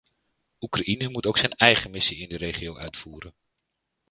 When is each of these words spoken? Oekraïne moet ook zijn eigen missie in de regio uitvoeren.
Oekraïne 0.61 1.09
moet 1.09 1.25
ook 1.25 1.37
zijn 1.37 1.51
eigen 1.51 1.91
missie 1.91 2.17
in 2.17 2.29
de 2.29 2.37
regio 2.37 2.77
uitvoeren. 2.77 3.33